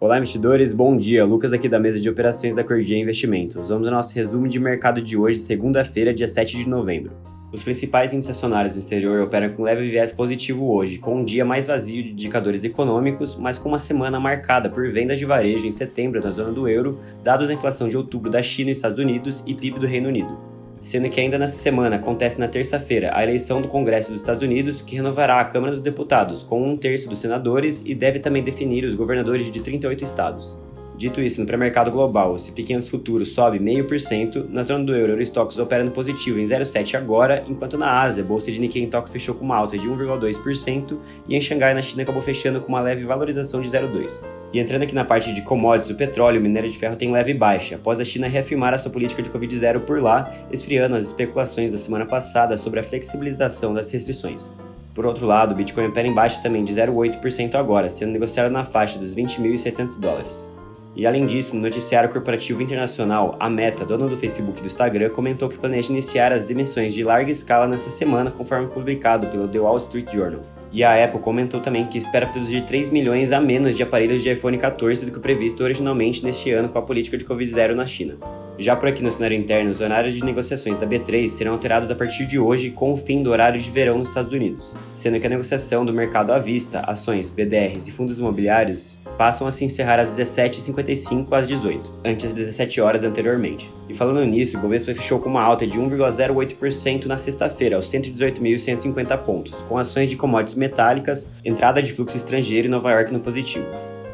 Olá, 0.00 0.16
investidores, 0.16 0.72
bom 0.72 0.96
dia. 0.96 1.24
Lucas 1.24 1.52
aqui 1.52 1.68
da 1.68 1.80
mesa 1.80 1.98
de 1.98 2.08
operações 2.08 2.54
da 2.54 2.62
Cordia 2.62 2.96
Investimentos. 2.96 3.68
Vamos 3.68 3.88
ao 3.88 3.92
nosso 3.92 4.14
resumo 4.14 4.46
de 4.46 4.60
mercado 4.60 5.02
de 5.02 5.16
hoje, 5.16 5.40
segunda-feira, 5.40 6.14
dia 6.14 6.28
7 6.28 6.56
de 6.56 6.68
novembro. 6.68 7.10
Os 7.50 7.64
principais 7.64 8.14
acionários 8.14 8.74
no 8.74 8.78
exterior 8.78 9.20
operam 9.20 9.50
com 9.50 9.64
leve 9.64 9.90
viés 9.90 10.12
positivo 10.12 10.70
hoje, 10.70 10.98
com 10.98 11.16
um 11.16 11.24
dia 11.24 11.44
mais 11.44 11.66
vazio 11.66 12.00
de 12.00 12.12
indicadores 12.12 12.62
econômicos, 12.62 13.34
mas 13.34 13.58
com 13.58 13.70
uma 13.70 13.78
semana 13.80 14.20
marcada 14.20 14.70
por 14.70 14.88
vendas 14.88 15.18
de 15.18 15.24
varejo 15.24 15.66
em 15.66 15.72
setembro 15.72 16.22
na 16.22 16.30
zona 16.30 16.52
do 16.52 16.68
euro, 16.68 17.00
dados 17.24 17.48
da 17.48 17.54
inflação 17.54 17.88
de 17.88 17.96
outubro 17.96 18.30
da 18.30 18.40
China 18.40 18.70
e 18.70 18.74
Estados 18.74 19.00
Unidos 19.00 19.42
e 19.48 19.52
PIB 19.52 19.80
do 19.80 19.86
Reino 19.88 20.08
Unido 20.08 20.57
sendo 20.80 21.08
que 21.08 21.20
ainda 21.20 21.38
nessa 21.38 21.56
semana 21.56 21.96
acontece 21.96 22.38
na 22.38 22.48
terça-feira 22.48 23.10
a 23.14 23.22
eleição 23.22 23.60
do 23.60 23.68
Congresso 23.68 24.12
dos 24.12 24.20
Estados 24.20 24.42
Unidos, 24.42 24.82
que 24.82 24.96
renovará 24.96 25.40
a 25.40 25.44
Câmara 25.44 25.72
dos 25.72 25.82
Deputados 25.82 26.42
com 26.42 26.62
um 26.62 26.76
terço 26.76 27.08
dos 27.08 27.18
senadores 27.18 27.82
e 27.84 27.94
deve 27.94 28.18
também 28.18 28.42
definir 28.42 28.84
os 28.84 28.94
governadores 28.94 29.50
de 29.50 29.60
38 29.60 30.04
estados. 30.04 30.67
Dito 30.98 31.20
isso, 31.20 31.40
no 31.40 31.46
pré-mercado 31.46 31.92
global, 31.92 32.34
o 32.34 32.52
pequenos 32.52 32.88
futuros 32.88 33.28
sobe 33.28 33.60
0,5%, 33.60 34.48
na 34.50 34.64
zona 34.64 34.84
do 34.84 34.92
euro, 34.92 35.12
Eurostox 35.12 35.56
opera 35.56 35.84
no 35.84 35.92
positivo 35.92 36.40
em 36.40 36.42
0,7% 36.42 36.96
agora, 36.96 37.44
enquanto 37.46 37.78
na 37.78 38.02
Ásia, 38.02 38.24
a 38.24 38.26
bolsa 38.26 38.50
de 38.50 38.58
Nikkei 38.58 38.82
em 38.82 38.90
Tóquio 38.90 39.12
fechou 39.12 39.36
com 39.36 39.44
uma 39.44 39.54
alta 39.54 39.78
de 39.78 39.88
1,2% 39.88 40.98
e 41.28 41.36
em 41.36 41.40
Xangai, 41.40 41.72
na 41.72 41.82
China, 41.82 42.02
acabou 42.02 42.20
fechando 42.20 42.60
com 42.60 42.66
uma 42.70 42.80
leve 42.80 43.04
valorização 43.04 43.60
de 43.60 43.68
0,2%. 43.68 44.10
E 44.52 44.58
entrando 44.58 44.82
aqui 44.82 44.94
na 44.94 45.04
parte 45.04 45.32
de 45.32 45.40
commodities, 45.42 45.92
o 45.92 45.94
petróleo 45.94 46.38
e 46.38 46.38
o 46.40 46.42
minério 46.42 46.68
de 46.68 46.76
ferro 46.76 46.96
tem 46.96 47.12
leve 47.12 47.32
baixa, 47.32 47.76
após 47.76 48.00
a 48.00 48.04
China 48.04 48.26
reafirmar 48.26 48.74
a 48.74 48.78
sua 48.78 48.90
política 48.90 49.22
de 49.22 49.30
Covid-0 49.30 49.78
por 49.78 50.02
lá, 50.02 50.28
esfriando 50.50 50.96
as 50.96 51.06
especulações 51.06 51.70
da 51.70 51.78
semana 51.78 52.06
passada 52.06 52.56
sobre 52.56 52.80
a 52.80 52.82
flexibilização 52.82 53.72
das 53.72 53.88
restrições. 53.92 54.50
Por 54.96 55.06
outro 55.06 55.26
lado, 55.26 55.52
o 55.52 55.54
Bitcoin 55.54 55.86
opera 55.86 56.08
em 56.08 56.12
baixa 56.12 56.42
também 56.42 56.64
de 56.64 56.74
0,8% 56.74 57.54
agora, 57.54 57.88
sendo 57.88 58.10
negociado 58.10 58.50
na 58.50 58.64
faixa 58.64 58.98
dos 58.98 59.14
20.700 59.14 59.96
dólares. 60.00 60.57
E 60.96 61.06
além 61.06 61.26
disso, 61.26 61.54
no 61.54 61.62
noticiário 61.62 62.10
corporativo 62.10 62.60
internacional, 62.60 63.36
a 63.38 63.48
Meta, 63.48 63.84
dona 63.84 64.08
do 64.08 64.16
Facebook 64.16 64.58
e 64.58 64.62
do 64.62 64.66
Instagram, 64.66 65.10
comentou 65.10 65.48
que 65.48 65.58
planeja 65.58 65.92
iniciar 65.92 66.32
as 66.32 66.44
demissões 66.44 66.92
de 66.92 67.04
larga 67.04 67.30
escala 67.30 67.68
nessa 67.68 67.90
semana, 67.90 68.30
conforme 68.30 68.66
publicado 68.68 69.26
pelo 69.28 69.46
The 69.46 69.60
Wall 69.60 69.76
Street 69.76 70.12
Journal. 70.12 70.40
E 70.72 70.84
a 70.84 71.02
Apple 71.02 71.20
comentou 71.20 71.60
também 71.60 71.86
que 71.86 71.98
espera 71.98 72.26
produzir 72.26 72.62
3 72.62 72.90
milhões 72.90 73.32
a 73.32 73.40
menos 73.40 73.76
de 73.76 73.82
aparelhos 73.82 74.22
de 74.22 74.30
iPhone 74.30 74.58
14 74.58 75.06
do 75.06 75.12
que 75.12 75.20
previsto 75.20 75.62
originalmente 75.62 76.24
neste 76.24 76.50
ano 76.50 76.68
com 76.68 76.78
a 76.78 76.82
política 76.82 77.16
de 77.16 77.24
Covid-0 77.24 77.74
na 77.74 77.86
China. 77.86 78.16
Já 78.58 78.74
por 78.74 78.88
aqui 78.88 79.04
no 79.04 79.10
cenário 79.10 79.36
interno, 79.36 79.70
os 79.70 79.80
horários 79.80 80.14
de 80.14 80.24
negociações 80.24 80.76
da 80.78 80.86
B3 80.86 81.28
serão 81.28 81.52
alterados 81.52 81.92
a 81.92 81.94
partir 81.94 82.26
de 82.26 82.40
hoje 82.40 82.70
com 82.70 82.92
o 82.92 82.96
fim 82.96 83.22
do 83.22 83.30
horário 83.30 83.60
de 83.60 83.70
verão 83.70 83.98
nos 83.98 84.08
Estados 84.08 84.32
Unidos, 84.32 84.74
sendo 84.96 85.20
que 85.20 85.26
a 85.28 85.30
negociação 85.30 85.86
do 85.86 85.92
mercado 85.92 86.32
à 86.32 86.40
vista, 86.40 86.80
ações, 86.80 87.30
BDRs 87.30 87.86
e 87.86 87.92
fundos 87.92 88.18
imobiliários 88.18 88.98
passam 89.16 89.46
a 89.46 89.52
se 89.52 89.64
encerrar 89.64 90.00
às 90.00 90.10
17h55 90.10 91.32
às 91.32 91.46
18 91.46 92.00
antes 92.04 92.24
das 92.24 92.34
17 92.34 92.80
horas 92.80 93.04
anteriormente. 93.04 93.70
E 93.88 93.94
falando 93.94 94.24
nisso, 94.26 94.58
o 94.58 94.60
Bovespa 94.60 94.92
fechou 94.92 95.20
com 95.20 95.28
uma 95.28 95.42
alta 95.42 95.64
de 95.64 95.78
1,08% 95.78 97.06
na 97.06 97.16
sexta-feira, 97.16 97.76
aos 97.76 97.86
118.150 97.86 99.18
pontos, 99.18 99.54
com 99.68 99.78
ações 99.78 100.10
de 100.10 100.16
commodities 100.16 100.56
metálicas, 100.56 101.28
entrada 101.44 101.80
de 101.80 101.92
fluxo 101.92 102.16
estrangeiro 102.16 102.66
e 102.66 102.70
Nova 102.70 102.90
York 102.90 103.12
no 103.12 103.20
positivo 103.20 103.66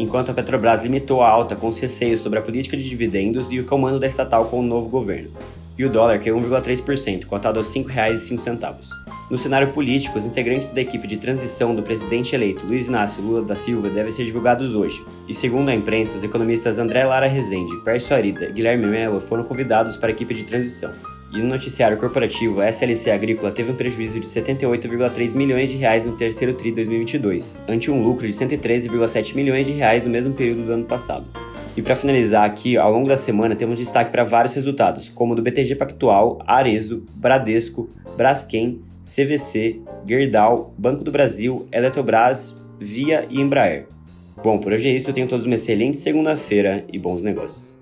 enquanto 0.00 0.30
a 0.30 0.34
Petrobras 0.34 0.82
limitou 0.82 1.22
a 1.22 1.28
alta 1.28 1.54
com 1.54 1.68
os 1.68 1.78
receios 1.78 2.20
sobre 2.20 2.38
a 2.38 2.42
política 2.42 2.76
de 2.76 2.88
dividendos 2.88 3.50
e 3.50 3.58
o 3.60 3.64
comando 3.64 4.00
da 4.00 4.06
estatal 4.06 4.46
com 4.46 4.60
o 4.60 4.62
novo 4.62 4.88
governo. 4.88 5.30
E 5.76 5.84
o 5.84 5.90
dólar 5.90 6.18
caiu 6.18 6.38
1,3%, 6.38 7.26
cotado 7.26 7.58
aos 7.58 7.74
R$ 7.74 7.84
5,05. 7.84 9.09
No 9.30 9.38
cenário 9.38 9.68
político, 9.68 10.18
os 10.18 10.26
integrantes 10.26 10.70
da 10.70 10.80
equipe 10.80 11.06
de 11.06 11.16
transição 11.16 11.72
do 11.72 11.84
presidente 11.84 12.34
eleito 12.34 12.66
Luiz 12.66 12.88
Inácio 12.88 13.22
Lula 13.22 13.42
da 13.42 13.54
Silva 13.54 13.88
devem 13.88 14.10
ser 14.10 14.24
divulgados 14.24 14.74
hoje. 14.74 15.04
E 15.28 15.32
segundo 15.32 15.68
a 15.68 15.74
imprensa, 15.74 16.18
os 16.18 16.24
economistas 16.24 16.80
André 16.80 17.04
Lara 17.04 17.28
Rezende, 17.28 17.76
Pércio 17.84 18.16
Arida 18.16 18.46
e 18.46 18.52
Guilherme 18.52 18.86
Mello 18.86 19.20
foram 19.20 19.44
convidados 19.44 19.96
para 19.96 20.08
a 20.08 20.10
equipe 20.10 20.34
de 20.34 20.42
transição. 20.42 20.90
E 21.32 21.38
no 21.38 21.46
noticiário 21.46 21.96
corporativo, 21.96 22.60
a 22.60 22.66
SLC 22.66 23.08
Agrícola 23.12 23.52
teve 23.52 23.70
um 23.70 23.76
prejuízo 23.76 24.18
de 24.18 24.26
78,3 24.26 25.32
milhões 25.36 25.70
de 25.70 25.76
reais 25.76 26.04
no 26.04 26.16
terceiro 26.16 26.52
tri 26.54 26.70
de 26.70 26.76
2022, 26.78 27.56
ante 27.68 27.88
um 27.88 28.02
lucro 28.02 28.26
de 28.26 28.32
113,7 28.32 29.36
milhões 29.36 29.64
de 29.64 29.72
reais 29.72 30.02
no 30.02 30.10
mesmo 30.10 30.34
período 30.34 30.66
do 30.66 30.72
ano 30.72 30.84
passado. 30.86 31.24
E 31.76 31.82
para 31.82 31.94
finalizar 31.94 32.44
aqui, 32.44 32.76
ao 32.76 32.92
longo 32.92 33.06
da 33.06 33.16
semana 33.16 33.54
temos 33.54 33.78
destaque 33.78 34.10
para 34.10 34.24
vários 34.24 34.54
resultados, 34.54 35.08
como 35.08 35.36
do 35.36 35.42
BTG 35.42 35.76
Pactual, 35.76 36.42
Arezo, 36.44 37.04
Bradesco, 37.14 37.88
Braskem, 38.16 38.80
CVC, 39.10 39.80
Gerdau, 40.06 40.72
Banco 40.78 41.02
do 41.02 41.10
Brasil, 41.10 41.66
Eletrobras, 41.72 42.56
Via 42.78 43.26
e 43.28 43.40
Embraer. 43.40 43.88
Bom, 44.42 44.58
por 44.58 44.72
hoje 44.72 44.88
é 44.88 44.92
isso, 44.92 45.10
eu 45.10 45.14
tenho 45.14 45.26
todos 45.26 45.44
uma 45.44 45.56
excelente 45.56 45.98
segunda-feira 45.98 46.84
e 46.92 46.98
bons 46.98 47.20
negócios. 47.20 47.79